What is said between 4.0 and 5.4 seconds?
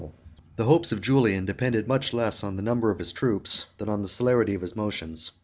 the celerity of his motions.